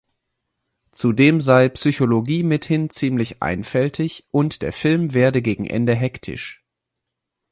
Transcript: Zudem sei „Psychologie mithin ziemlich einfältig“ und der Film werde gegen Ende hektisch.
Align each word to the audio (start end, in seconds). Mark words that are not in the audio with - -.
Zudem 0.91 1.41
sei 1.41 1.69
„Psychologie 1.69 2.41
mithin 2.41 2.89
ziemlich 2.89 3.43
einfältig“ 3.43 4.25
und 4.31 4.63
der 4.63 4.73
Film 4.73 5.13
werde 5.13 5.43
gegen 5.43 5.67
Ende 5.67 5.93
hektisch. 5.93 6.65